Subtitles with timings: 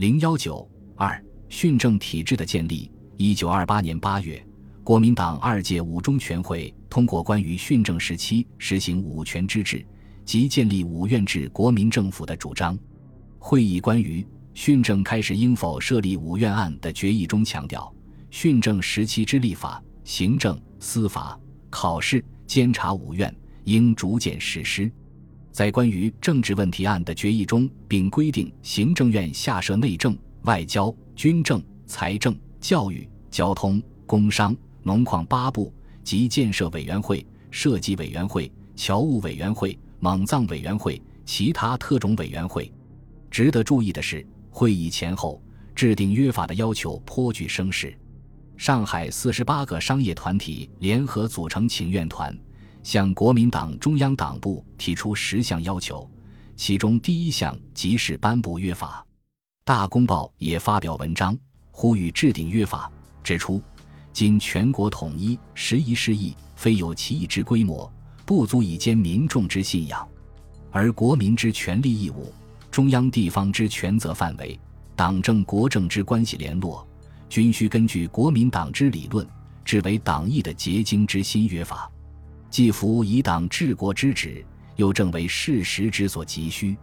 [0.00, 2.90] 零幺九二训政体制的建立。
[3.18, 4.42] 一九二八年八月，
[4.82, 9.86] 国民党二届五中全会通过关于训政时期实行五权之治
[10.24, 12.78] 及建立五院制国民政府的主张。
[13.38, 17.94] 会议关于训政开始应否设立五院案的决议中强调，
[18.30, 21.38] 训政时期之立法、行政、司法、
[21.68, 23.30] 考试、监察五院
[23.64, 24.90] 应逐渐实施。
[25.52, 35.72] 在关于政治问题案的决议中，并规定行政院下设内政、外交、军政、财政、教育、交通、工商、农矿八部
[36.04, 42.72] 及建设委员会、设计委员会、侨务委员会、蒙藏委员会、其他特种委员会。
[43.30, 45.42] 值得注意的是，会议前后
[45.74, 47.96] 制定约法的要求颇具声势。
[48.56, 52.36] 上海四十八个商业团体联合组成请愿团。
[52.82, 56.08] 向国民党中央党部提出十项要求，
[56.56, 59.04] 其中第一项即是颁布约法。
[59.64, 61.36] 大公报也发表文章，
[61.70, 62.90] 呼吁制定约法，
[63.22, 63.62] 指出
[64.12, 67.90] 今全国统一十一事义，非有其一之规模，
[68.24, 70.04] 不足以兼民众之信仰；
[70.70, 72.32] 而国民之权利义务、
[72.70, 74.58] 中央地方之权责范围、
[74.96, 76.86] 党政国政之关系联络，
[77.28, 79.26] 均需根据国民党之理论，
[79.64, 81.90] 制为党义的结晶之新约法。
[82.50, 84.44] 既符以党治国之旨，
[84.76, 86.76] 又正为事实之所急需。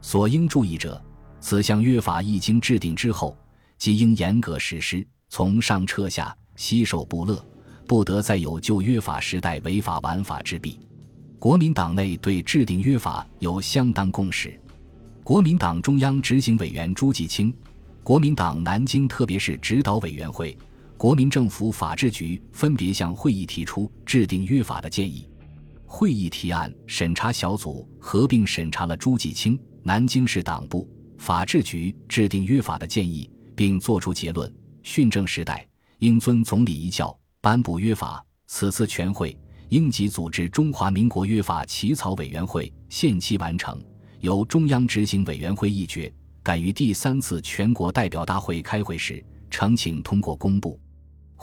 [0.00, 1.00] 所应注意者，
[1.40, 3.36] 此项约法一经制定之后，
[3.78, 7.42] 即应严格实施，从上彻下，悉守不乐，
[7.86, 10.80] 不得再有旧约法时代违法玩法之弊。
[11.38, 14.58] 国民党内对制定约法有相当共识。
[15.22, 17.54] 国民党中央执行委员朱继清，
[18.02, 20.56] 国民党南京特别是指导委员会。
[21.04, 25.28] 国民政府法制局分别向会议提出制定约法的建议。
[25.84, 30.88] 会议提案审查小组合并审查了朱继清南京市党部
[31.18, 34.50] 法制局制定约法的建议，并作出结论：
[34.82, 38.24] 训政时代应遵总理遗教颁布约法。
[38.46, 39.38] 此次全会
[39.68, 43.78] 应即组织中华民国约法起草委员会，限期完成，
[44.20, 46.10] 由中央执行委员会议决，
[46.42, 50.80] 赶于第三次全国代表大会开会时呈请通过公布。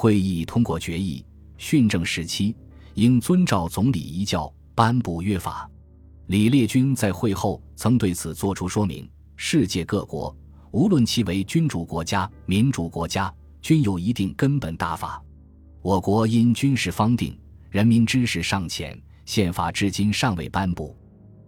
[0.00, 1.22] 会议通过决议，
[1.58, 2.56] 训政时期
[2.94, 5.70] 应遵照总理遗教颁布约法。
[6.28, 9.06] 李烈钧在会后曾对此作出说明：
[9.36, 10.34] 世界各国，
[10.70, 13.30] 无论其为君主国家、民主国家，
[13.60, 15.22] 均有一定根本大法。
[15.82, 17.38] 我国因军事方定，
[17.68, 20.96] 人民知识尚浅，宪法至今尚未颁布。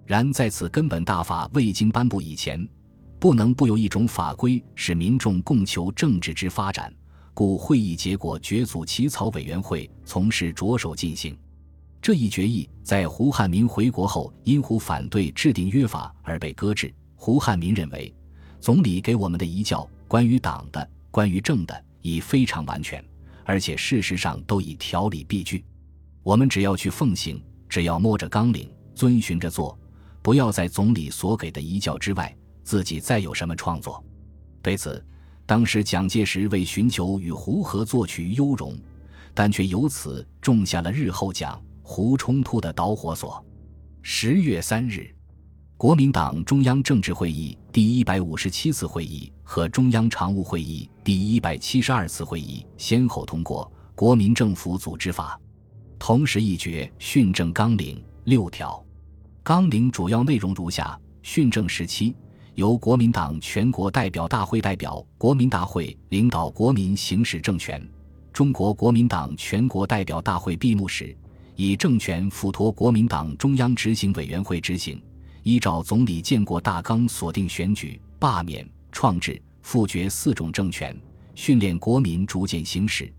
[0.05, 2.69] 然在此根本大法未经颁布以前，
[3.19, 6.93] 不能不有一种法规，使民众共求政治之发展。
[7.35, 11.37] 故会议结果决组起草委员会，从事着手进行。
[12.01, 16.93] 这一决议在胡汉民回国后，因胡反对制定约法而被搁置。
[17.15, 18.13] 胡汉民认为，
[18.61, 23.03] 总理给我们的遗教，关于党的、关于政的，已非常完全，
[23.45, 25.65] 而且事实上都已条理毕具。
[26.23, 29.79] 我们只要去奉行，只要摸着纲领，遵循着做，
[30.21, 34.05] 不要在总理所给的遗教之外，自己再有什么创作。
[34.61, 35.03] 对此。
[35.45, 38.79] 当时蒋介石为寻求与胡合作取优容，
[39.35, 43.45] 但却由此种下了日后蒋胡冲突的导火索。
[44.03, 45.15] 十月三日，
[45.77, 55.39] 国民党中央政治会议第一百五十七次会议和中央常务会议第一百七十二次会议先后通过《国民政府组织法》，
[55.99, 58.83] 同时议决训政纲领六条。
[59.43, 62.15] 纲领主要内容如下：训政时期。
[62.55, 67.83] 由国民党全国代表大会代表国民大会领导国民行使政权。
[68.31, 71.17] 中国国民党全国代表大会闭幕时，
[71.57, 75.03] 以政权附托国民党中央执行委员会执行，
[75.43, 80.95] 依照总理建国大纲锁定选举、罢免、创制、复决四种政权，
[81.35, 83.11] 训练国民逐渐行使。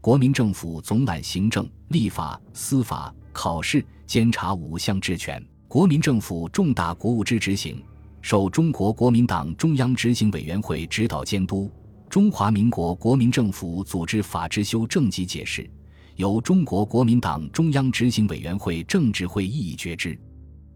[0.00, 7.80] 国民政府总揽行政、立法、司法、考试、监察五项职权，国民政府重大国务之执行。
[8.22, 11.70] 受中国国民党中央执行委员会指导监督，
[12.08, 15.68] 中华民国国民政府组织法制修正及解释，
[16.16, 20.18] 由中国国民党中央执行委员会政治会议议决之。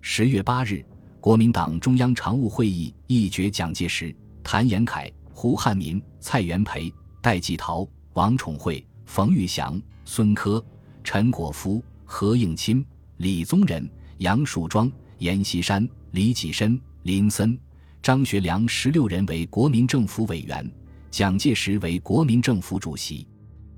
[0.00, 0.84] 十月八日，
[1.20, 10.64] 国民党中央常务会议议决蒋介石、谭延闿、胡汉民、蔡元培、戴季陶、王宠惠、冯玉祥、孙科、
[11.02, 12.84] 陈果夫、何应钦、
[13.18, 13.88] 李宗仁、
[14.18, 16.80] 杨树庄、阎锡山、李济深。
[17.04, 17.58] 林森、
[18.02, 20.72] 张学良十六人为国民政府委员，
[21.10, 23.28] 蒋介石为国民政府主席。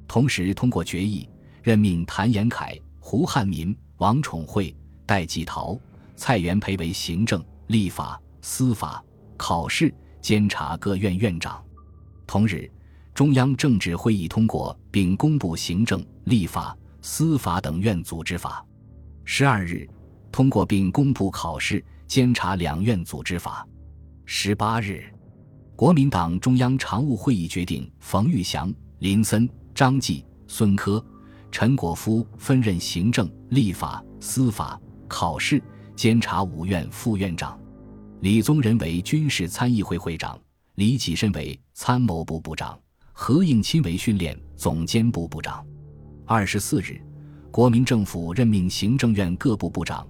[0.07, 1.29] 同时通过决议，
[1.61, 4.73] 任命谭延闿、胡汉民、王宠惠、
[5.05, 5.77] 戴季陶、
[6.15, 9.05] 蔡元培为行政、立法、司法、
[9.37, 11.61] 考试、监察各院院长。
[12.29, 12.71] 同日，
[13.13, 18.65] 中央政治会议通过并公布行政、立法、司法等院组织法。
[19.25, 19.85] 十二日，
[20.31, 23.67] 通过并公布考试、监察两院组织法。
[24.25, 25.05] 十八日，
[25.75, 31.05] 国民党中央常务会议决定冯玉祥、林森、张继、孙科、
[31.51, 35.63] 陈果夫分任行政、立法、司法、考试、
[35.95, 37.59] 监察五院副院长，
[38.21, 40.39] 李宗仁为军事参议会会长，
[40.75, 42.79] 李济深为参谋部部长。
[43.19, 45.65] 何应钦为训练总监部部长。
[46.27, 47.01] 二十四日，
[47.51, 50.07] 国民政府任命行政院各部部长，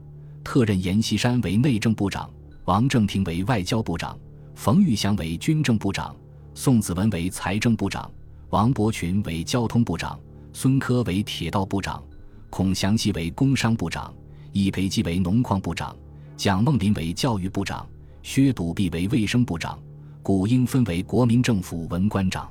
[0.46, 2.31] 特任阎锡山为内政部长，
[2.66, 4.16] 王正廷为外交部长，
[4.54, 6.14] 冯玉祥为军政部长，
[6.54, 8.08] 宋子文为财政部长，
[8.50, 10.16] 王伯群为交通部长，
[10.52, 12.00] 孙科为铁道部长，
[12.48, 14.14] 孔祥熙为工商部长，
[14.52, 15.94] 易培基为农矿部长，
[16.37, 17.84] 蒋梦麟为教育部长，
[18.22, 19.76] 薛笃弼为卫生部长，
[20.22, 22.48] 古英分为国民政府文官长。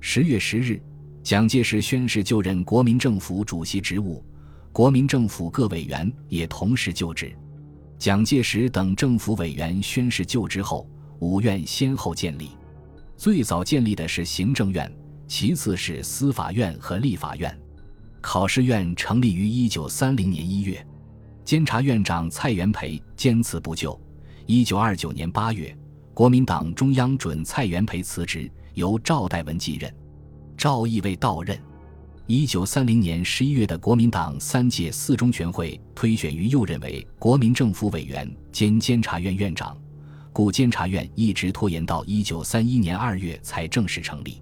[0.00, 0.78] 十月十日，
[1.22, 4.22] 蒋介石宣誓就任国民政府主席职务，
[4.72, 7.36] 国民政府各委员也同时就职。
[7.98, 10.88] 蒋介石等政府委员宣誓就职后，
[11.20, 12.50] 五院先后建立。
[13.16, 14.92] 最早建立的是行政院，
[15.28, 17.56] 其次是司法院和立法院。
[18.20, 20.84] 考试院成立于一九三零年一月，
[21.44, 24.00] 监察院长蔡元培坚持不就。
[24.46, 25.76] 一九二九年八月，
[26.14, 28.50] 国民党中央准蔡元培辞职。
[28.74, 29.94] 由赵代文继任，
[30.56, 31.60] 赵亦未到任。
[32.34, 39.76] 一九三零年十一月的国民党三届四中全会推选于右任为国民政府委员兼监察院院长，
[40.32, 44.40] 故监察院一直拖延到一九三一年二月才正式成立。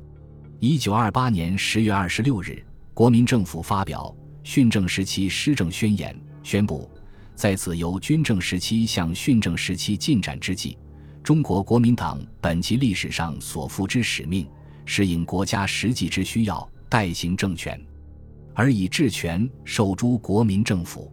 [0.61, 2.65] 一九二八年十月二十六日，
[2.95, 4.15] 国民政府发表
[4.45, 6.89] 训政时期施政宣言，宣布
[7.35, 10.79] 在此由军政时期向训政时期进展之际。
[11.25, 14.47] 中国国民党本其历史上所负之使命，
[14.85, 17.81] 适应国家实际之需要，代行政权，
[18.53, 21.11] 而以治权授诸国民政府。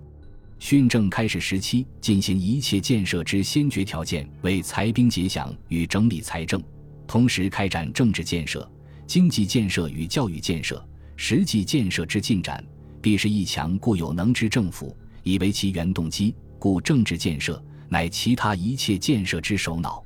[0.58, 6.60] 训政开始时期进行一切建设之先决条件为裁兵节饷与整理财政，
[7.06, 8.68] 同时开展政治建设、
[9.06, 10.84] 经济建设与教育建设。
[11.16, 12.64] 实际建设之进展，
[13.00, 16.36] 必是一强固有能之政府，以为其原动机。
[16.58, 17.64] 故政治建设。
[17.90, 20.04] 乃其他一切建设之首脑，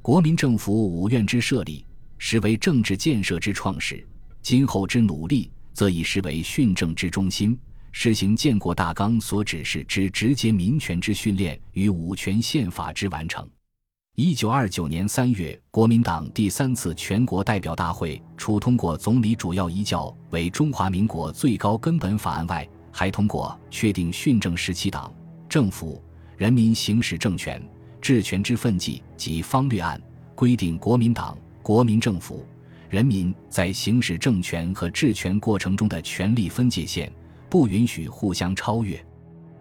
[0.00, 1.84] 国民政府五院之设立，
[2.18, 4.06] 实为政治建设之创始。
[4.46, 7.58] 今后之努力，则以实为训政之中心，
[7.90, 13.44] 实行建国大纲所指示之直接民权之训练与五权宪法之完成。
[14.14, 25.12] 一九二九年三月，国民党第三次全国代表大会除通过总理主要遗教为中华民国最高根本法案外，还通过确定训政时期党
[25.48, 26.00] 政府。
[26.36, 27.60] 人民行使政权、
[28.00, 30.00] 治权之分际及方略案
[30.36, 32.46] 规定，国民党、国民政府、
[32.88, 37.12] 人民在行使政权和治权过程中的权力分界线
[37.48, 39.02] 不允许互相超越。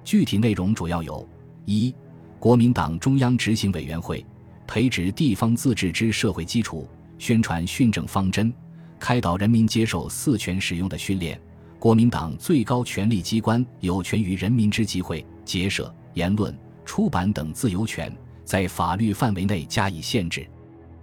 [0.04, 1.28] 具体内容主要有：
[1.66, 1.94] 一、
[2.40, 4.26] 国民党中央执行委员会
[4.68, 6.88] 培植地方自治之社会基础，
[7.18, 8.54] 宣传训政方针，
[9.00, 11.40] 开导人民接受四权使用的训练。
[11.80, 16.56] 国民党最高权力机关有权于人民之集会、结社、言论。
[16.86, 20.48] 出版等自由权在法律范围内加以限制。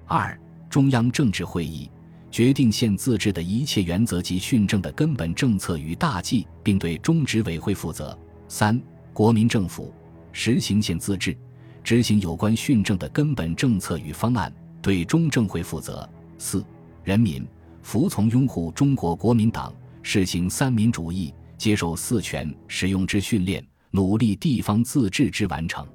[0.06, 0.38] 二、
[0.70, 1.90] 中央政治会议
[2.32, 8.18] 决定县自治的一切原则及训政的根本政策与大计，并对中执委会负责。
[8.49, 8.80] 三、
[9.12, 9.92] 国民政府
[10.33, 11.37] 实行县自治，
[11.85, 16.09] 执行有关训政的根本政策与方案，对中政会负责。
[16.38, 16.64] 四、
[17.04, 17.47] 人民
[17.83, 19.71] 服从拥护中国国民党，
[20.02, 23.62] 实行三民主义，接受四权使用之训练。
[23.90, 25.87] 努力地方自治之完成，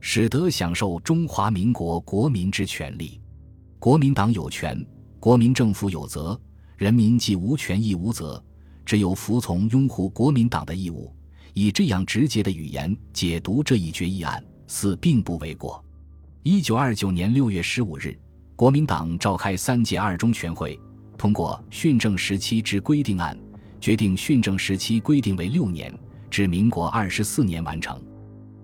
[0.00, 3.20] 使得享受中华民国国民之权利。
[3.78, 4.82] 国民党有权，
[5.26, 6.40] 国民政府有责，
[6.76, 8.40] 人民既无权亦无责，
[8.84, 11.12] 只有服从拥护国民党的义务。
[11.52, 15.84] 以这样直接的语言解读这一决议案，似并不为过。
[16.44, 18.16] 一九二九年六月十五日，
[18.54, 20.78] 国民党召开三届二中全会，
[21.18, 23.36] 通过训政时期之规定案，
[23.80, 25.92] 决定训政时期规定为六年。
[26.30, 28.00] 至民国二十四年完成，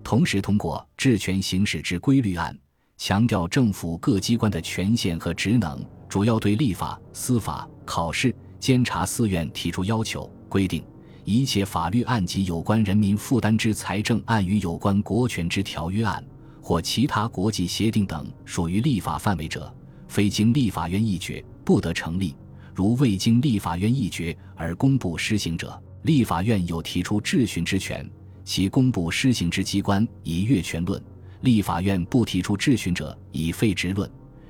[0.04, 2.56] 同时通过治权行使之规律案，
[2.98, 10.84] 强调政府各机关的权限和职能，主要对立法、司法、考试、监察四院提出要求，规定
[11.24, 16.22] 一切法律案及有关人民负担之财政案与有关国权之条约案
[16.60, 19.74] 或其他国际协定等属于立法范围者，
[20.06, 22.34] 非经立法院议决不得成立；
[22.74, 25.82] 如未经立法院议决而公布施行者。
[26.02, 28.06] 立法院有提出质询之权，
[28.44, 31.00] 其公布施行之机关以越权论；
[31.40, 34.06] 立法院不提出质询者以废职论。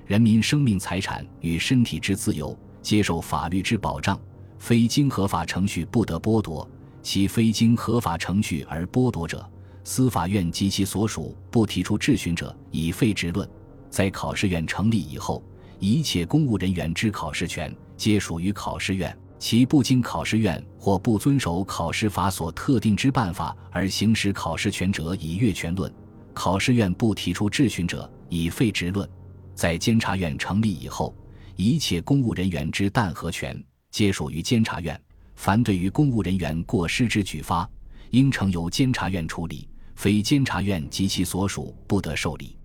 [0.06, 4.20] 人民生命财产与身体之自由，接受法律之保障，
[4.58, 6.68] 非经合法程序不得剥夺。
[7.02, 9.44] 其非经合法程序而剥夺者，
[9.82, 13.48] 司法院及其所属不提出质询者，以废直论。
[13.90, 15.42] 在考试院成立以后，
[15.78, 19.16] 一切公务人员之考试权皆属于考试院。
[19.38, 25.92] 其不经考试院或不遵守考试法所特定之办法而行使考试权者，以越权论。
[26.32, 29.08] 考试院不提出质询者，以废职论。
[29.54, 31.14] 在监察院成立以后，
[31.56, 35.00] 一切公务人员之弹劾权皆属于监察院。
[35.34, 37.68] 凡对于公务人员过失之举发，
[38.10, 42.56] 应呈由监察院处理，非监察院及其所属不得受理。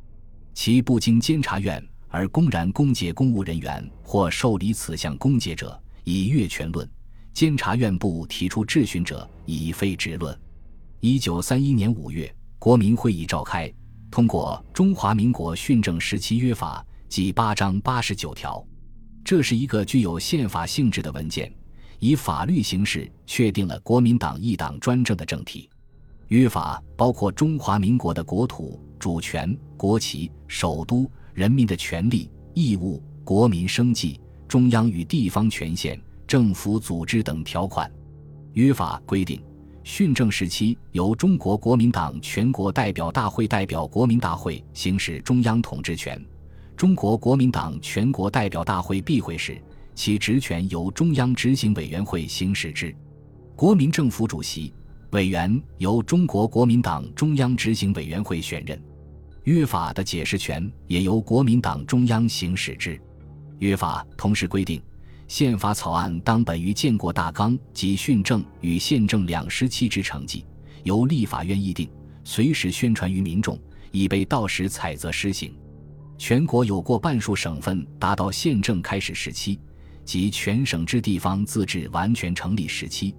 [0.54, 6.86] 其不经监察院而公然攻讦公务人员或受理此项攻讦者，以越权论；
[7.34, 10.38] 监察院部提出质询者，以非职论。
[11.00, 13.72] 一九三一年五月，国民会议召开，
[14.10, 18.66] 通过《中华民国训政时期约法》及八章八十九条，
[19.24, 21.52] 这是一个具有宪法性质的文件。
[22.00, 25.70] 以法律形式确定了国民党一党专政的政体。
[26.28, 37.92] 约法包括中华民国的国土、主权、国旗、首都、人民的权利、义务、国民生计、中央与地方权限、政府组织等条款。
[38.54, 39.42] 约法规定，
[39.88, 46.22] 训政时期由中国国民党全国代表大会代表国民大会行使中央统治权。
[46.76, 49.58] 中国国民党全国代表大会闭会时。
[49.96, 52.94] 其职权由中央执行委员会行使之，
[53.56, 54.74] 国民政府主席、
[55.12, 58.80] 委员由中国国民党中央执行委员会选任。
[59.46, 63.00] 约法的解释权也由国民党中央行使之。
[63.60, 64.82] 约法同时规定，
[65.28, 70.46] 宪法草案当本于建国大纲及训政与宪政两时期之成绩，
[70.84, 71.90] 由立法院议定，
[72.24, 73.60] 随时宣传于民众，
[73.92, 75.54] 以备到时采择施行。
[76.18, 79.60] 全国有过半数省份达到宪政开始时期。
[80.06, 83.14] 及全省之地方自治完全成立时期，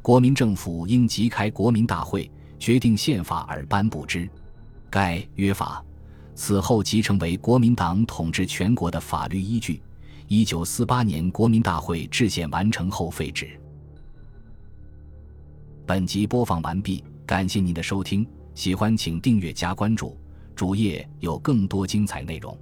[0.00, 4.26] 国民政府应即开国民大会，决定宪法而颁布之。
[4.88, 5.84] 该约法
[6.34, 9.82] 此后即成为国民党统治全国的法律依据。
[10.34, 13.50] 一九四八年国民大会制宪完成后废止。
[15.84, 20.16] 本集播放完毕，感谢您的收听，喜欢请订阅加关注，
[20.56, 22.58] 主页有更多精彩内容。